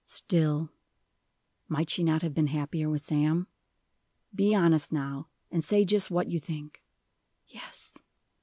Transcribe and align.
"Still 0.03 0.71
might 1.67 1.91
she 1.91 2.03
not 2.03 2.23
have 2.23 2.33
been 2.33 2.47
happier 2.47 2.89
with 2.89 3.01
Sam? 3.01 3.45
Be 4.33 4.55
honest, 4.55 4.91
now, 4.91 5.27
and 5.51 5.63
say 5.63 5.85
just 5.85 6.09
what 6.09 6.27
you 6.31 6.39
think." 6.39 6.81
"Yes." 7.45 7.99